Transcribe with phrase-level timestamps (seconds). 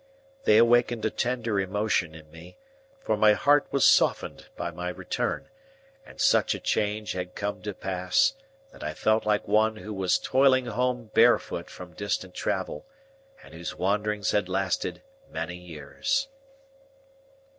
[0.45, 2.57] They awakened a tender emotion in me;
[3.01, 5.47] for my heart was softened by my return,
[6.03, 8.33] and such a change had come to pass,
[8.71, 12.87] that I felt like one who was toiling home barefoot from distant travel,
[13.43, 16.27] and whose wanderings had lasted many years.